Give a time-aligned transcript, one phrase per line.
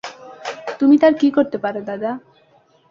[0.79, 2.11] তুমি তার কী করতে পার দাদা?